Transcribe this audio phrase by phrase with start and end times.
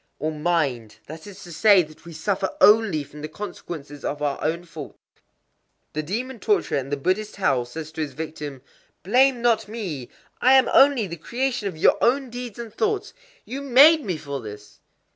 [0.17, 4.43] Or "mind." That is to say that we suffer only from the consequences of our
[4.43, 10.69] own faults.—The demon torturer in the Buddhist hell says to his victim:—"Blame not me!—I am
[10.73, 13.13] only the creation of your own deeds and thoughts:
[13.45, 14.79] you made me for this!"